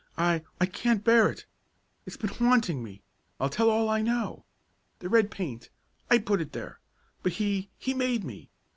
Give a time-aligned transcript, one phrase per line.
[0.17, 1.45] I I can't bear it.
[2.07, 3.03] It's been haunting me.
[3.39, 4.45] I'll tell all I know.
[4.97, 5.69] The red paint
[6.09, 6.79] I put it there.
[7.21, 8.49] But he he made me.